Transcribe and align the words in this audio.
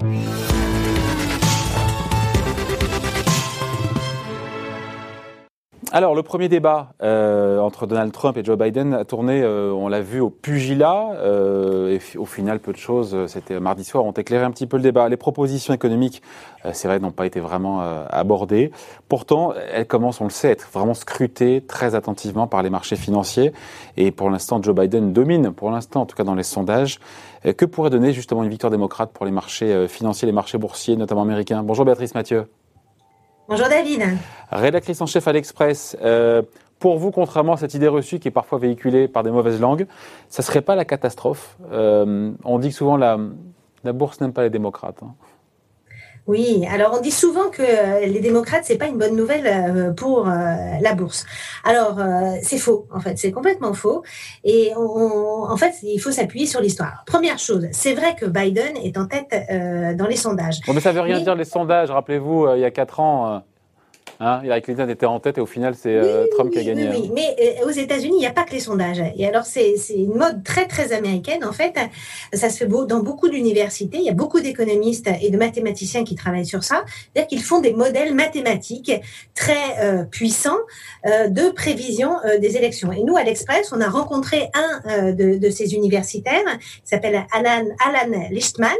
Thank 0.00 0.64
you. 0.64 0.69
Alors, 5.92 6.14
le 6.14 6.22
premier 6.22 6.48
débat 6.48 6.92
euh, 7.02 7.58
entre 7.58 7.88
Donald 7.88 8.12
Trump 8.12 8.36
et 8.36 8.44
Joe 8.44 8.56
Biden 8.56 8.94
a 8.94 9.04
tourné, 9.04 9.42
euh, 9.42 9.72
on 9.72 9.88
l'a 9.88 10.00
vu, 10.00 10.20
au 10.20 10.30
pugilat. 10.30 11.14
Euh, 11.16 11.98
et 11.98 12.16
au 12.16 12.26
final, 12.26 12.60
peu 12.60 12.72
de 12.72 12.76
choses, 12.76 13.26
c'était 13.26 13.58
mardi 13.58 13.82
soir, 13.82 14.04
ont 14.04 14.12
éclairé 14.12 14.44
un 14.44 14.52
petit 14.52 14.68
peu 14.68 14.76
le 14.76 14.84
débat. 14.84 15.08
Les 15.08 15.16
propositions 15.16 15.74
économiques, 15.74 16.22
c'est 16.72 16.86
vrai, 16.86 17.00
n'ont 17.00 17.10
pas 17.10 17.26
été 17.26 17.40
vraiment 17.40 17.80
abordées. 18.08 18.70
Pourtant, 19.08 19.52
elles 19.72 19.86
commencent, 19.86 20.20
on 20.20 20.24
le 20.24 20.30
sait, 20.30 20.48
à 20.48 20.50
être 20.52 20.68
vraiment 20.72 20.94
scrutées 20.94 21.60
très 21.66 21.96
attentivement 21.96 22.46
par 22.46 22.62
les 22.62 22.70
marchés 22.70 22.96
financiers. 22.96 23.52
Et 23.96 24.12
pour 24.12 24.30
l'instant, 24.30 24.62
Joe 24.62 24.76
Biden 24.76 25.12
domine, 25.12 25.50
pour 25.50 25.72
l'instant, 25.72 26.02
en 26.02 26.06
tout 26.06 26.14
cas 26.14 26.24
dans 26.24 26.36
les 26.36 26.44
sondages. 26.44 27.00
que 27.42 27.64
pourrait 27.64 27.90
donner 27.90 28.12
justement 28.12 28.44
une 28.44 28.50
victoire 28.50 28.70
démocrate 28.70 29.10
pour 29.10 29.26
les 29.26 29.32
marchés 29.32 29.88
financiers, 29.88 30.26
les 30.26 30.32
marchés 30.32 30.58
boursiers, 30.58 30.94
notamment 30.94 31.22
américains? 31.22 31.64
Bonjour 31.64 31.84
Béatrice 31.84 32.14
Mathieu. 32.14 32.46
Bonjour 33.50 33.68
David. 33.68 34.04
Rédactrice 34.52 35.00
en 35.00 35.06
chef 35.06 35.26
à 35.26 35.32
l'Express. 35.32 35.96
Euh, 36.02 36.40
pour 36.78 36.98
vous, 36.98 37.10
contrairement 37.10 37.54
à 37.54 37.56
cette 37.56 37.74
idée 37.74 37.88
reçue 37.88 38.20
qui 38.20 38.28
est 38.28 38.30
parfois 38.30 38.60
véhiculée 38.60 39.08
par 39.08 39.24
des 39.24 39.32
mauvaises 39.32 39.60
langues, 39.60 39.88
ça 40.28 40.44
ne 40.44 40.46
serait 40.46 40.60
pas 40.60 40.76
la 40.76 40.84
catastrophe 40.84 41.56
euh, 41.72 42.30
On 42.44 42.60
dit 42.60 42.70
souvent 42.70 42.96
la, 42.96 43.18
la 43.82 43.92
bourse 43.92 44.20
n'aime 44.20 44.32
pas 44.32 44.44
les 44.44 44.50
démocrates. 44.50 45.02
Hein. 45.02 45.14
Oui, 46.26 46.66
alors 46.70 46.96
on 46.98 47.00
dit 47.00 47.10
souvent 47.10 47.50
que 47.50 47.62
euh, 47.62 48.06
les 48.06 48.20
démocrates 48.20 48.64
c'est 48.64 48.76
pas 48.78 48.86
une 48.86 48.98
bonne 48.98 49.16
nouvelle 49.16 49.94
pour 49.94 50.26
la 50.26 50.94
bourse. 50.94 51.26
Alors 51.64 51.98
c'est 52.42 52.58
faux 52.58 52.86
en 52.92 53.00
fait, 53.00 53.18
c'est 53.18 53.32
complètement 53.32 53.74
faux. 53.74 54.02
Et 54.44 54.72
en 54.76 55.56
fait 55.56 55.74
il 55.82 55.98
faut 55.98 56.12
s'appuyer 56.12 56.46
sur 56.46 56.60
l'histoire. 56.60 57.04
Première 57.06 57.38
chose, 57.38 57.66
c'est 57.72 57.94
vrai 57.94 58.14
que 58.18 58.26
Biden 58.26 58.76
est 58.76 58.96
en 58.96 59.06
tête 59.06 59.34
dans 59.96 60.06
les 60.06 60.16
sondages. 60.16 60.60
Bon, 60.66 60.74
mais 60.74 60.80
ça 60.80 60.92
veut 60.92 61.00
rien 61.00 61.20
dire 61.20 61.34
les 61.34 61.44
sondages. 61.44 61.90
Rappelez-vous 61.90 62.48
il 62.54 62.60
y 62.60 62.64
a 62.64 62.70
quatre 62.70 63.00
ans 63.00 63.42
Hein, 64.22 64.42
Hillary 64.44 64.60
Clinton 64.60 64.86
était 64.90 65.06
en 65.06 65.18
tête 65.18 65.38
et 65.38 65.40
au 65.40 65.46
final, 65.46 65.74
c'est 65.74 65.96
euh, 65.96 66.26
Trump 66.32 66.52
qui 66.52 66.58
a 66.58 66.62
gagné. 66.62 66.90
Oui, 66.90 67.06
hein. 67.06 67.12
mais 67.14 67.36
euh, 67.40 67.66
aux 67.66 67.70
États-Unis, 67.70 68.16
il 68.16 68.20
n'y 68.20 68.26
a 68.26 68.32
pas 68.32 68.44
que 68.44 68.52
les 68.52 68.60
sondages. 68.60 69.02
Et 69.16 69.26
alors, 69.26 69.46
c'est 69.46 69.74
une 69.88 70.14
mode 70.14 70.44
très, 70.44 70.66
très 70.66 70.92
américaine. 70.92 71.42
En 71.42 71.52
fait, 71.52 71.74
ça 72.34 72.50
se 72.50 72.58
fait 72.58 72.66
beau, 72.66 72.84
dans 72.84 73.00
beaucoup 73.00 73.30
d'universités. 73.30 73.96
Il 73.96 74.04
y 74.04 74.10
a 74.10 74.14
beaucoup 74.14 74.40
d'économistes 74.40 75.08
et 75.22 75.30
de 75.30 75.38
mathématiciens 75.38 76.04
qui 76.04 76.16
travaillent 76.16 76.44
sur 76.44 76.64
ça. 76.64 76.84
C'est-à-dire 76.86 77.28
qu'ils 77.28 77.42
font 77.42 77.62
des 77.62 77.72
modèles 77.72 78.14
mathématiques 78.14 78.92
très 79.34 79.78
euh, 79.80 80.04
puissants 80.04 80.58
de 81.06 81.50
prévision 81.52 82.16
des 82.40 82.58
élections. 82.58 82.92
Et 82.92 83.02
nous, 83.02 83.16
à 83.16 83.22
l'Express, 83.22 83.72
on 83.72 83.80
a 83.80 83.88
rencontré 83.88 84.50
un 84.52 85.12
de, 85.12 85.38
de, 85.38 85.50
ces 85.50 85.74
universitaires 85.74 86.58
qui 86.58 86.80
s'appelle 86.84 87.24
Alan, 87.32 87.64
Alan 87.82 88.28
Lichtman 88.30 88.70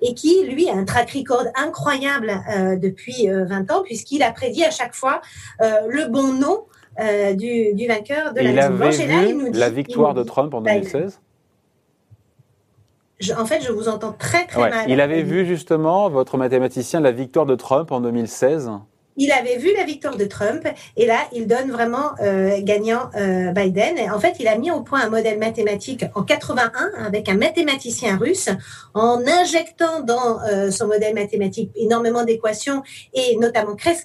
et 0.00 0.14
qui, 0.14 0.44
lui, 0.44 0.70
a 0.70 0.74
un 0.74 0.84
track 0.84 1.10
record 1.10 1.44
incroyable 1.56 2.32
depuis 2.80 3.28
20 3.28 3.70
ans 3.70 3.82
puisqu'il 3.82 4.22
a 4.22 4.32
prédit 4.32 4.64
à 4.64 4.70
chaque 4.78 4.94
fois 4.94 5.20
euh, 5.60 5.80
le 5.88 6.06
bon 6.06 6.32
nom 6.32 6.64
euh, 7.00 7.34
du, 7.34 7.86
vainqueur 7.86 8.32
de 8.32 8.40
la 8.40 8.52
Maison 8.52 8.74
Blanche. 8.74 9.00
Et 9.00 9.06
là, 9.06 9.22
il 9.24 9.38
nous 9.38 9.50
dit, 9.50 9.58
la 9.58 9.70
victoire 9.70 10.14
de 10.14 10.22
Trump 10.22 10.54
en 10.54 10.60
2016 10.60 11.20
en 13.36 13.46
fait, 13.46 13.60
je 13.62 13.72
vous 13.72 13.88
entends 13.88 14.12
très 14.12 14.46
très 14.46 14.70
mal. 14.70 14.88
Il 14.88 15.00
avait 15.00 15.22
vu 15.22 15.44
justement, 15.44 16.08
votre 16.08 16.38
mathématicien, 16.38 17.00
la 17.00 17.10
victoire 17.10 17.46
de 17.46 17.56
Trump 17.56 17.90
en 17.90 18.00
2016 18.00 18.70
il 19.18 19.32
avait 19.32 19.56
vu 19.56 19.74
la 19.76 19.84
victoire 19.84 20.16
de 20.16 20.24
Trump 20.24 20.66
et 20.96 21.04
là, 21.04 21.18
il 21.32 21.46
donne 21.46 21.70
vraiment 21.70 22.12
euh, 22.20 22.60
gagnant 22.62 23.10
euh, 23.16 23.50
Biden. 23.52 23.98
Et 23.98 24.08
en 24.08 24.20
fait, 24.20 24.36
il 24.38 24.46
a 24.46 24.56
mis 24.56 24.70
au 24.70 24.80
point 24.80 25.00
un 25.02 25.10
modèle 25.10 25.38
mathématique 25.38 26.04
en 26.14 26.22
81 26.22 27.04
avec 27.04 27.28
un 27.28 27.34
mathématicien 27.34 28.16
russe 28.16 28.48
en 28.94 29.20
injectant 29.26 30.00
dans 30.00 30.40
euh, 30.42 30.70
son 30.70 30.86
modèle 30.86 31.14
mathématique 31.14 31.72
énormément 31.74 32.24
d'équations 32.24 32.82
et 33.12 33.36
notamment 33.36 33.74
13, 33.74 34.04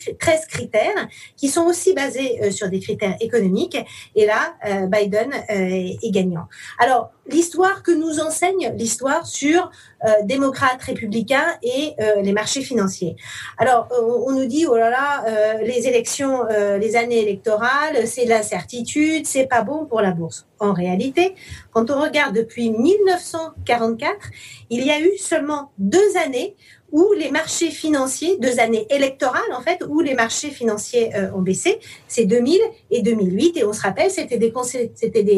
critères 0.50 1.08
qui 1.38 1.47
sont 1.47 1.66
aussi 1.66 1.94
basés 1.94 2.52
sur 2.52 2.69
des 2.69 2.80
critères 2.80 3.16
économiques. 3.19 3.78
Et 4.16 4.25
là, 4.25 4.56
Biden 4.88 5.31
est 5.50 6.12
gagnant. 6.12 6.47
Alors, 6.79 7.12
l'histoire 7.28 7.84
que 7.84 7.91
nous 7.91 8.19
enseigne 8.19 8.73
l'histoire 8.75 9.25
sur 9.25 9.72
euh, 10.06 10.09
démocrates, 10.23 10.81
républicains 10.81 11.57
et 11.61 11.94
euh, 12.00 12.22
les 12.22 12.34
marchés 12.34 12.61
financiers. 12.61 13.16
Alors, 13.57 13.88
on, 13.91 14.31
nous 14.31 14.45
dit, 14.45 14.66
oh 14.67 14.75
là 14.75 14.89
là, 14.89 15.23
euh, 15.28 15.63
les 15.63 15.88
élections, 15.88 16.44
les 16.79 16.95
années 16.95 17.22
électorales, 17.22 18.06
c'est 18.07 18.25
de 18.25 18.29
l'incertitude, 18.29 19.25
c'est 19.25 19.47
pas 19.47 19.61
bon 19.61 19.85
pour 19.85 20.01
la 20.01 20.11
bourse. 20.11 20.45
En 20.59 20.73
réalité, 20.73 21.35
quand 21.72 21.89
on 21.91 22.01
regarde 22.01 22.35
depuis 22.35 22.69
1944, 22.72 24.29
il 24.69 24.85
y 24.85 24.91
a 24.91 25.00
eu 25.00 25.17
seulement 25.17 25.72
deux 25.78 26.17
années 26.17 26.55
où 26.93 27.11
les 27.17 27.31
marchés 27.31 27.71
financiers, 27.71 28.37
deux 28.37 28.59
années 28.59 28.85
électorales 28.91 29.41
en 29.51 29.61
fait, 29.61 29.83
où 29.89 29.99
les 29.99 30.13
marchés 30.13 30.51
financiers 30.51 31.13
euh, 31.15 31.31
ont 31.33 31.41
baissé, 31.41 31.79
c'est 32.07 32.25
2000 32.25 32.59
et 32.91 33.01
2008. 33.01 33.57
Et 33.57 33.65
on 33.65 33.73
se 33.73 33.81
rappelle, 33.81 34.11
c'était 34.11 34.37
des, 34.37 34.53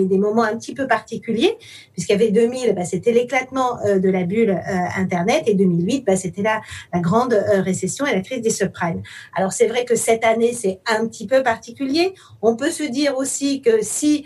des, 0.06 0.18
moments 0.18 0.44
un 0.44 0.58
petit 0.58 0.74
peu 0.74 0.86
particuliers, 0.86 1.58
puisqu'il 1.94 2.12
y 2.12 2.16
avait 2.16 2.32
2000, 2.32 2.76
bah, 2.76 2.84
c'était 2.84 3.14
l'éclatement 3.14 3.80
euh, 3.86 4.00
de 4.00 4.10
la 4.10 4.24
bulle 4.24 4.50
euh, 4.50 5.02
Internet, 5.02 5.44
et 5.48 5.54
2008, 5.54 6.06
bah, 6.06 6.18
c'était 6.18 6.42
la, 6.42 6.60
la 6.94 7.00
grande 7.00 7.34
récession 7.34 8.06
et 8.06 8.14
la 8.14 8.22
crise 8.22 8.42
des 8.42 8.50
subprimes. 8.50 9.02
Alors 9.34 9.54
c'est 9.54 9.68
vrai 9.68 9.86
que 9.86 9.96
cette 9.96 10.26
année, 10.26 10.52
c'est 10.52 10.82
un 10.86 11.08
petit 11.08 11.26
peu 11.26 11.42
particulier. 11.42 12.16
On 12.42 12.58
peut 12.58 12.70
se 12.70 12.84
dire 12.84 13.18
aussi 13.18 13.62
que 13.62 13.82
si 13.82 14.26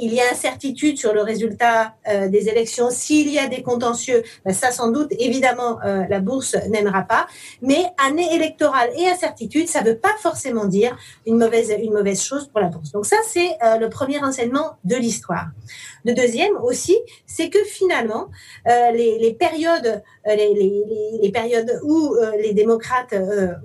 il 0.00 0.14
y 0.14 0.20
a 0.20 0.30
incertitude 0.30 0.98
sur 0.98 1.12
le 1.12 1.22
résultat 1.22 1.96
des 2.06 2.48
élections, 2.48 2.90
s'il 2.90 3.28
y 3.32 3.38
a 3.38 3.48
des 3.48 3.62
contentieux, 3.62 4.22
bah, 4.44 4.52
ça 4.52 4.70
sans 4.70 4.92
doute, 4.92 5.12
évidemment, 5.18 5.78
la 5.82 6.20
bourse 6.20 6.56
n'aimera 6.68 7.02
pas. 7.02 7.26
Mais 7.62 7.84
année 8.04 8.34
électorale 8.34 8.90
et 8.96 9.08
incertitude, 9.08 9.68
ça 9.68 9.82
ne 9.82 9.90
veut 9.90 9.98
pas 9.98 10.14
forcément 10.20 10.66
dire 10.66 10.96
une 11.26 11.38
mauvaise, 11.38 11.74
une 11.82 11.92
mauvaise 11.92 12.22
chose 12.22 12.48
pour 12.48 12.60
la 12.60 12.68
bourse. 12.68 12.92
Donc 12.92 13.06
ça, 13.06 13.16
c'est 13.26 13.50
euh, 13.62 13.76
le 13.78 13.88
premier 13.88 14.22
enseignement 14.22 14.76
de 14.84 14.96
l'histoire. 14.96 15.46
Le 16.04 16.14
deuxième 16.14 16.56
aussi, 16.62 16.96
c'est 17.26 17.50
que 17.50 17.62
finalement, 17.64 18.28
euh, 18.66 18.90
les, 18.92 19.36
périodes, 19.38 20.02
euh, 20.26 20.34
les, 20.34 21.30
périodes 21.32 21.78
où 21.84 22.14
les 22.42 22.54
démocrates 22.54 23.14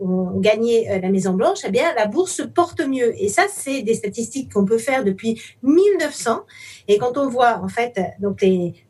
ont 0.02 0.40
gagné 0.40 1.00
la 1.02 1.10
Maison 1.10 1.34
Blanche, 1.34 1.60
eh 1.66 1.72
bien, 1.72 1.94
la 1.96 2.08
bourse 2.08 2.34
se 2.34 2.44
porte 2.44 2.82
mieux. 2.86 3.14
Et 3.22 3.30
ça, 3.30 3.44
c'est 3.50 3.82
des 3.82 3.94
statistiques 3.94 4.54
qu'on 4.54 4.66
peut 4.66 4.78
faire 4.78 5.04
depuis 5.04 5.42
1900. 5.64 6.42
Et 6.88 6.98
quand 6.98 7.18
on 7.18 7.28
voit, 7.28 7.60
en 7.64 7.68
fait, 7.68 8.00
donc 8.20 8.42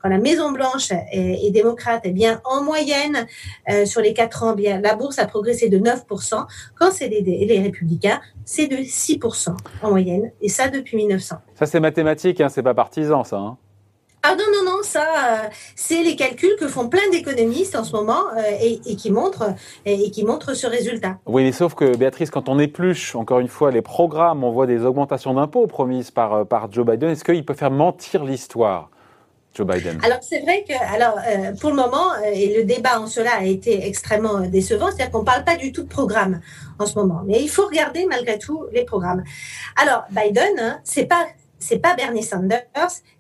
quand 0.02 0.10
la 0.10 0.18
Maison 0.18 0.52
Blanche 0.52 0.92
est, 1.12 1.52
démocrate, 1.52 2.02
eh 2.06 2.12
bien, 2.12 2.42
en 2.44 2.64
moyenne, 2.64 3.28
les 4.02 4.14
quatre 4.14 4.44
ans, 4.44 4.54
bien, 4.54 4.80
la 4.82 4.96
bourse 4.96 5.20
a 5.20 5.26
progressé 5.26 5.70
de 5.70 5.78
9%. 5.78 6.46
Quand 6.78 6.92
c'est 6.92 7.08
les, 7.08 7.22
les, 7.22 7.60
républicains, 7.60 8.20
c'est 8.46 8.68
de 8.68 8.78
6% 8.78 9.56
en 9.82 9.90
moyenne. 9.90 10.32
Et 10.42 10.50
ça 10.50 10.68
depuis 10.68 10.98
1900. 10.98 11.38
Ça, 11.56 11.66
c'est 11.66 11.80
mathématique, 11.80 12.42
hein, 12.42 12.50
c'est 12.50 12.64
pas 12.64 12.74
partisan, 12.74 13.24
ça. 13.24 13.38
Hein. 13.38 13.58
Ah 14.28 14.36
non, 14.36 14.46
non, 14.52 14.72
non, 14.72 14.78
ça, 14.82 15.04
euh, 15.04 15.50
c'est 15.76 16.02
les 16.02 16.16
calculs 16.16 16.56
que 16.60 16.68
font 16.68 16.90
plein 16.90 17.08
d'économistes 17.12 17.76
en 17.76 17.84
ce 17.84 17.96
moment 17.96 18.24
euh, 18.36 18.42
et, 18.60 18.96
qui 18.96 19.12
montrent, 19.12 19.54
et, 19.86 20.10
qui 20.10 20.24
montrent 20.24 20.56
ce 20.56 20.66
résultat. 20.66 21.20
Oui, 21.28 21.44
mais 21.44 21.52
sauf 21.52 21.76
que, 21.76 21.96
Béatrice, 21.96 22.32
quand 22.32 22.50
on 22.50 22.58
épluche, 22.58 23.16
encore 23.16 23.40
une 23.40 23.48
fois, 23.48 23.70
les 23.70 23.84
programmes, 23.84 24.44
on 24.44 24.50
voit 24.50 24.66
des 24.66 24.84
augmentations 24.84 25.36
d'impôts 25.36 25.68
promises 25.68 26.10
par, 26.10 26.34
euh, 26.34 26.44
par 26.44 26.72
Joe 26.72 26.88
Biden. 26.88 27.12
Est-ce 27.12 27.24
qu'il 27.24 27.46
peut 27.46 27.54
faire 27.54 27.70
mentir 27.70 28.24
l'histoire? 28.24 28.90
Alors 30.04 30.20
c'est 30.22 30.42
vrai 30.42 30.66
que, 30.68 30.74
alors 30.94 31.18
pour 31.60 31.70
le 31.70 31.76
moment, 31.76 32.16
et 32.34 32.58
le 32.58 32.64
débat 32.64 33.00
en 33.00 33.08
cela 33.08 33.36
a 33.40 33.44
été 33.44 33.88
extrêmement 33.88 34.42
décevant, 34.42 34.88
c'est-à-dire 34.88 35.12
qu'on 35.12 35.20
ne 35.20 35.26
parle 35.26 35.44
pas 35.44 35.56
du 35.56 35.72
tout 35.72 35.84
de 35.84 35.88
programme 35.88 36.42
en 36.78 36.86
ce 36.86 36.96
moment, 36.96 37.22
mais 37.26 37.42
il 37.42 37.50
faut 37.50 37.66
regarder 37.66 38.06
malgré 38.06 38.38
tout 38.38 38.66
les 38.74 38.84
programmes. 38.84 39.24
Alors 39.82 40.04
Biden, 40.12 40.60
hein, 40.60 40.80
c'est 40.84 41.06
pas 41.06 41.26
c'est 41.66 41.80
pas 41.80 41.96
Bernie 41.96 42.24
Sanders 42.24 42.64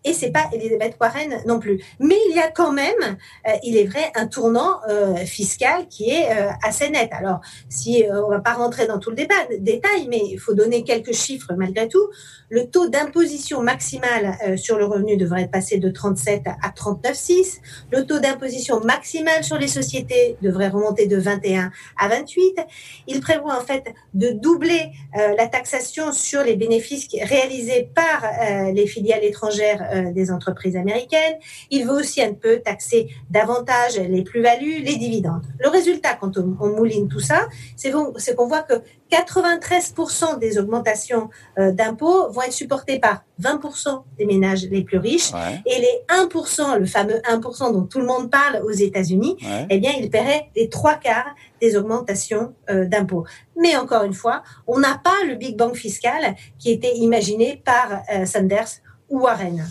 et 0.04 0.14
c'est 0.14 0.30
pas 0.30 0.46
Elizabeth 0.54 0.96
Warren 1.02 1.42
non 1.48 1.60
plus. 1.60 1.84
Mais 2.00 2.18
il 2.30 2.36
y 2.36 2.40
a 2.40 2.50
quand 2.52 2.72
même, 2.72 3.18
euh, 3.48 3.52
il 3.64 3.76
est 3.76 3.86
vrai, 3.86 4.12
un 4.16 4.28
tournant 4.28 4.80
euh, 4.88 5.16
fiscal 5.26 5.88
qui 5.88 6.12
est 6.12 6.30
euh, 6.30 6.52
assez 6.64 6.90
net. 6.90 7.10
Alors, 7.12 7.42
si 7.70 8.04
on 8.12 8.30
va 8.30 8.40
pas 8.40 8.54
rentrer 8.54 8.86
dans 8.86 9.00
tout 9.00 9.10
le 9.10 9.16
débat, 9.16 9.34
détail, 9.60 10.08
mais 10.10 10.22
il 10.24 10.38
faut 10.38 10.54
donner 10.54 10.84
quelques 10.84 11.14
chiffres 11.14 11.54
malgré 11.58 11.88
tout. 11.88 12.08
Le 12.50 12.68
taux 12.68 12.88
d'imposition 12.88 13.64
maximal 13.64 14.38
sur 14.58 14.78
le 14.78 14.86
revenu 14.86 15.18
devrait 15.18 15.48
passer 15.48 15.80
de 15.80 15.90
37 15.90 16.44
à 16.46 16.70
39,6. 16.70 17.60
Le 17.92 18.06
taux 18.06 18.20
d'imposition 18.20 18.80
maximal 18.82 19.44
sur 19.44 19.58
les 19.58 19.68
sociétés 19.68 20.38
devrait 20.44 20.68
remonter 20.68 21.08
de 21.08 21.18
21 21.18 21.72
à 21.98 22.08
28. 22.08 22.60
Il 23.08 23.20
prévoit 23.20 23.58
en 23.58 23.62
fait 23.62 23.86
de 24.14 24.30
doubler 24.30 24.92
la 25.16 25.48
taxation 25.48 26.12
sur 26.12 26.44
les 26.44 26.56
bénéfices 26.56 27.08
réalisés 27.24 27.90
par 27.96 28.24
les 28.72 28.88
filiales 28.88 29.24
étrangères 29.24 29.88
euh, 29.94 30.12
des 30.12 30.32
entreprises 30.32 30.76
américaines. 30.76 31.36
Il 31.70 31.86
veut 31.86 31.94
aussi 31.94 32.22
un 32.22 32.34
peu 32.34 32.60
taxer 32.60 33.10
davantage 33.30 33.98
les 33.98 34.24
plus-values, 34.24 34.80
les 34.80 34.98
dividendes. 34.98 35.44
Le 35.60 35.70
résultat, 35.70 36.16
quand 36.20 36.38
on, 36.38 36.56
mouline 36.76 37.08
tout 37.08 37.20
ça, 37.20 37.48
c'est 37.76 37.92
qu'on 37.92 38.48
voit 38.48 38.64
que 38.64 38.74
93% 39.12 40.40
des 40.40 40.58
augmentations 40.58 41.30
euh, 41.60 41.72
d'impôts 41.72 42.30
vont 42.32 42.42
être 42.42 42.54
supportées 42.54 43.00
par 43.00 43.24
20% 43.42 44.04
des 44.18 44.26
ménages 44.26 44.66
les 44.70 44.84
plus 44.84 44.98
riches 44.98 45.32
et 45.66 45.80
les 45.80 46.00
1%, 46.10 46.80
le 46.80 46.86
fameux 46.86 47.22
1% 47.30 47.74
dont 47.74 47.84
tout 47.84 48.00
le 48.00 48.06
monde 48.06 48.32
parle 48.32 48.62
aux 48.64 48.72
États-Unis, 48.72 49.38
eh 49.70 49.78
bien, 49.78 49.92
ils 50.00 50.10
paieraient 50.10 50.50
les 50.56 50.70
trois 50.70 50.96
quarts 50.96 51.36
des 51.62 51.76
augmentations 51.76 52.54
euh, 52.70 52.86
d'impôts. 52.86 53.26
Mais 53.58 53.76
encore 53.76 54.04
une 54.04 54.14
fois, 54.14 54.44
on 54.68 54.80
n'a 54.80 55.00
pas 55.04 55.24
le 55.28 55.36
Big 55.36 55.58
Bang 55.58 55.76
fiscal 55.76 56.36
qui 56.60 56.72
était 56.72 56.96
imaginé 56.96 57.62
par 57.64 58.02
euh, 58.14 58.26
Sanders 58.26 58.82
ou 59.10 59.22
Warren. 59.22 59.66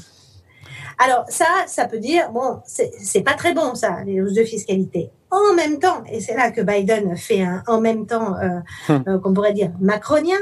Alors 0.98 1.24
ça, 1.28 1.46
ça 1.66 1.86
peut 1.86 1.98
dire 1.98 2.30
bon, 2.30 2.60
c'est 2.66 3.22
pas 3.22 3.34
très 3.34 3.52
bon 3.52 3.74
ça, 3.74 3.98
les 4.04 4.20
hausses 4.20 4.34
de 4.34 4.44
fiscalité. 4.44 5.10
En 5.30 5.54
même 5.54 5.80
temps, 5.80 6.04
et 6.08 6.20
c'est 6.20 6.36
là 6.36 6.52
que 6.52 6.60
Biden 6.60 7.16
fait 7.16 7.42
un 7.42 7.64
en 7.66 7.80
même 7.80 8.06
temps, 8.06 8.36
euh, 8.38 8.60
hum. 8.88 9.04
euh 9.08 9.18
qu'on 9.18 9.34
pourrait 9.34 9.52
dire 9.52 9.72
macronien, 9.80 10.38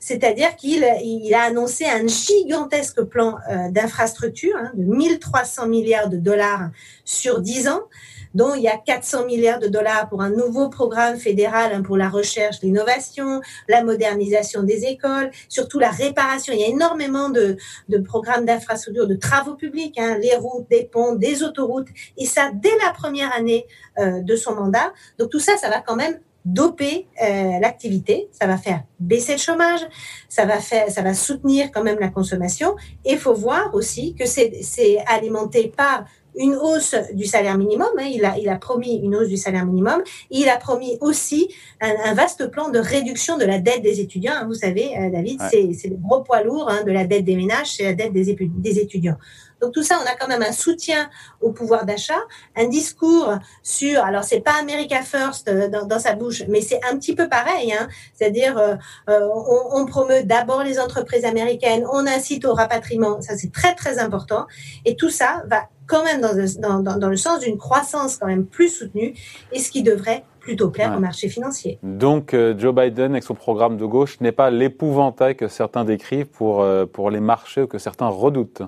c'est-à-dire 0.00 0.54
qu'il 0.56 0.86
il 1.02 1.32
a 1.32 1.44
annoncé 1.44 1.86
un 1.86 2.06
gigantesque 2.06 3.02
plan 3.04 3.38
euh, 3.50 3.70
d'infrastructure 3.70 4.54
hein, 4.58 4.70
de 4.74 4.84
1300 4.84 5.68
milliards 5.68 6.10
de 6.10 6.18
dollars 6.18 6.68
sur 7.06 7.40
10 7.40 7.68
ans 7.68 7.84
dont 8.34 8.54
il 8.54 8.62
y 8.62 8.68
a 8.68 8.76
400 8.76 9.26
milliards 9.26 9.60
de 9.60 9.68
dollars 9.68 10.08
pour 10.08 10.22
un 10.22 10.30
nouveau 10.30 10.68
programme 10.68 11.16
fédéral 11.16 11.72
hein, 11.72 11.82
pour 11.82 11.96
la 11.96 12.08
recherche, 12.08 12.60
l'innovation, 12.62 13.40
la 13.68 13.82
modernisation 13.82 14.62
des 14.62 14.84
écoles, 14.84 15.30
surtout 15.48 15.78
la 15.78 15.90
réparation. 15.90 16.52
Il 16.52 16.60
y 16.60 16.64
a 16.64 16.68
énormément 16.68 17.30
de, 17.30 17.56
de 17.88 17.98
programmes 17.98 18.44
d'infrastructure, 18.44 19.06
de 19.06 19.14
travaux 19.14 19.54
publics, 19.54 19.98
hein, 19.98 20.18
les 20.20 20.36
routes, 20.36 20.68
des 20.70 20.84
ponts, 20.84 21.14
des 21.14 21.42
autoroutes, 21.42 21.88
et 22.16 22.26
ça 22.26 22.50
dès 22.52 22.76
la 22.84 22.92
première 22.92 23.32
année 23.34 23.66
euh, 23.98 24.20
de 24.20 24.36
son 24.36 24.54
mandat. 24.54 24.92
Donc 25.18 25.30
tout 25.30 25.40
ça, 25.40 25.56
ça 25.56 25.68
va 25.68 25.80
quand 25.80 25.96
même 25.96 26.18
doper 26.44 27.06
euh, 27.22 27.58
l'activité, 27.60 28.28
ça 28.30 28.46
va 28.46 28.58
faire 28.58 28.82
baisser 29.00 29.32
le 29.32 29.38
chômage, 29.38 29.80
ça 30.28 30.44
va 30.44 30.58
faire, 30.60 30.90
ça 30.90 31.00
va 31.00 31.14
soutenir 31.14 31.70
quand 31.72 31.82
même 31.82 31.98
la 31.98 32.08
consommation. 32.08 32.76
Et 33.04 33.16
faut 33.16 33.34
voir 33.34 33.74
aussi 33.74 34.14
que 34.14 34.26
c'est 34.26 34.98
alimenté 35.06 35.72
par 35.74 36.04
une 36.36 36.54
hausse 36.56 36.94
du 37.12 37.24
salaire 37.24 37.56
minimum. 37.58 37.88
Hein, 37.98 38.08
il, 38.12 38.24
a, 38.24 38.38
il 38.38 38.48
a 38.48 38.56
promis 38.56 39.00
une 39.02 39.14
hausse 39.16 39.28
du 39.28 39.36
salaire 39.36 39.66
minimum. 39.66 40.02
Il 40.30 40.48
a 40.48 40.56
promis 40.56 40.98
aussi 41.00 41.48
un, 41.80 42.14
vaste 42.14 42.50
plan 42.50 42.70
de 42.70 42.78
réduction 42.78 43.36
de 43.36 43.44
la 43.44 43.58
dette 43.58 43.82
des 43.82 44.00
étudiants. 44.00 44.34
Hein, 44.34 44.46
vous 44.46 44.54
savez, 44.54 44.96
euh, 44.96 45.10
David, 45.10 45.40
c'est 45.50 45.88
le 45.88 45.96
gros 45.96 46.22
poids 46.22 46.42
lourd 46.42 46.68
hein, 46.70 46.82
de 46.84 46.92
la 46.92 47.04
dette 47.04 47.24
des 47.24 47.36
ménages, 47.36 47.74
c'est 47.76 47.84
la 47.84 47.92
dette 47.92 48.12
des, 48.12 48.36
des 48.38 48.78
étudiants. 48.78 49.16
Donc 49.60 49.72
tout 49.72 49.82
ça, 49.82 49.98
on 50.02 50.06
a 50.06 50.14
quand 50.14 50.28
même 50.28 50.42
un 50.42 50.52
soutien 50.52 51.08
au 51.40 51.50
pouvoir 51.50 51.86
d'achat, 51.86 52.20
un 52.54 52.66
discours 52.66 53.34
sur, 53.62 54.04
alors 54.04 54.22
c'est 54.22 54.40
pas 54.40 54.54
America 54.60 55.00
First 55.02 55.48
euh, 55.48 55.68
dans, 55.68 55.98
sa 55.98 56.14
bouche, 56.14 56.42
mais 56.48 56.60
c'est 56.60 56.80
un 56.84 56.98
petit 56.98 57.14
peu 57.14 57.28
pareil, 57.28 57.72
hein, 57.72 57.88
c'est-à-dire 58.12 58.58
euh, 58.58 58.76
on, 59.08 59.80
on, 59.80 59.86
promeut 59.86 60.22
d'abord 60.24 60.64
les 60.64 60.78
entreprises 60.78 61.24
américaines, 61.24 61.86
on 61.90 62.06
incite 62.06 62.44
au 62.44 62.52
rapatriement, 62.52 63.22
ça 63.22 63.38
c'est 63.38 63.52
très 63.52 63.74
très 63.74 63.98
important, 63.98 64.46
et 64.84 64.96
tout 64.96 65.10
ça 65.10 65.42
va 65.46 65.68
quand 65.86 66.04
même 66.04 66.20
dans 66.20 66.32
le, 66.32 66.46
dans, 66.60 66.98
dans 66.98 67.08
le 67.08 67.16
sens 67.16 67.40
d'une 67.40 67.58
croissance 67.58 68.16
quand 68.16 68.26
même 68.26 68.46
plus 68.46 68.68
soutenue 68.68 69.14
et 69.52 69.58
ce 69.58 69.70
qui 69.70 69.82
devrait 69.82 70.24
plutôt 70.44 70.68
plaire 70.68 70.94
au 70.96 71.00
marché 71.00 71.28
financier. 71.28 71.78
Donc 71.82 72.34
euh, 72.34 72.54
Joe 72.58 72.74
Biden 72.74 73.12
avec 73.12 73.24
son 73.24 73.34
programme 73.34 73.78
de 73.78 73.86
gauche 73.86 74.20
n'est 74.20 74.32
pas 74.32 74.50
l'épouvantail 74.50 75.36
que 75.36 75.48
certains 75.48 75.84
décrivent 75.84 76.26
pour, 76.26 76.60
euh, 76.60 76.84
pour 76.84 77.10
les 77.10 77.20
marchés 77.20 77.62
ou 77.62 77.66
que 77.66 77.78
certains 77.78 78.08
redoutent 78.08 78.62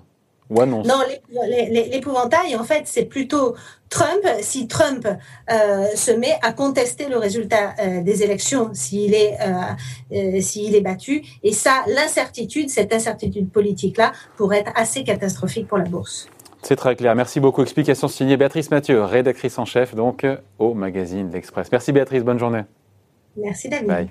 ou 0.48 0.60
annoncent. 0.60 0.88
Non, 0.88 1.02
l'épouvantail 1.50 2.56
en 2.56 2.64
fait 2.64 2.82
c'est 2.86 3.04
plutôt 3.04 3.54
Trump, 3.90 4.22
si 4.40 4.68
Trump 4.68 5.06
euh, 5.06 5.84
se 5.94 6.12
met 6.12 6.38
à 6.42 6.52
contester 6.52 7.08
le 7.08 7.18
résultat 7.18 7.74
des 8.02 8.22
élections, 8.22 8.70
s'il 8.72 9.14
est, 9.14 9.36
s'il 10.40 10.74
est 10.74 10.80
battu, 10.80 11.22
et 11.44 11.52
ça, 11.52 11.84
l'incertitude, 11.86 12.68
cette 12.68 12.92
incertitude 12.92 13.48
politique-là, 13.50 14.12
pourrait 14.36 14.60
être 14.60 14.72
assez 14.74 15.04
catastrophique 15.04 15.68
pour 15.68 15.78
la 15.78 15.84
bourse. 15.84 16.28
C'est 16.66 16.74
très 16.74 16.96
clair. 16.96 17.14
Merci 17.14 17.38
beaucoup. 17.38 17.62
Explication 17.62 18.08
signée 18.08 18.36
Béatrice 18.36 18.72
Mathieu, 18.72 19.04
rédactrice 19.04 19.56
en 19.60 19.64
chef 19.64 19.94
donc 19.94 20.26
au 20.58 20.74
magazine 20.74 21.30
L'Express. 21.32 21.70
Merci 21.70 21.92
Béatrice, 21.92 22.24
bonne 22.24 22.40
journée. 22.40 22.62
Merci 23.36 23.68
David. 23.68 23.86
Bye. 23.86 24.10